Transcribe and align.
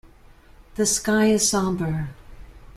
The 0.77 0.87
sky 0.87 1.27
is 1.27 1.47
somber. 1.47 2.09